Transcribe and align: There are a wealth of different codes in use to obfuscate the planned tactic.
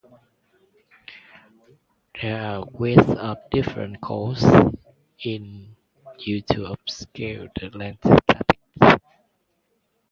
There 2.19 2.41
are 2.43 2.63
a 2.63 2.65
wealth 2.71 3.07
of 3.17 3.37
different 3.51 4.01
codes 4.01 4.43
in 5.23 5.75
use 6.17 6.43
to 6.53 6.65
obfuscate 6.71 7.51
the 7.53 7.69
planned 7.69 8.01
tactic. 8.01 8.97